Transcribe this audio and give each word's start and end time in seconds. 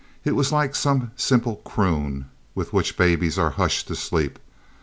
It 0.25 0.31
was 0.31 0.51
like 0.51 0.73
some 0.73 1.11
simple 1.15 1.57
croon 1.57 2.25
with 2.55 2.73
which 2.73 2.97
babies 2.97 3.37
are 3.37 3.51
hushed 3.51 3.87
to 3.89 3.95
sleep. 3.95 4.39